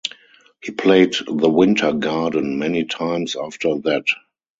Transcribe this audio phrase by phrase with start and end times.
[0.63, 4.05] He played the Winter Garden many times after that.